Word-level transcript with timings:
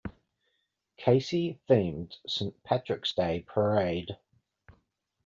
Casey 0.97 1.59
themed 1.69 2.15
Saint 2.27 2.63
Patrick's 2.63 3.13
Day 3.13 3.45
Parade. 3.47 4.17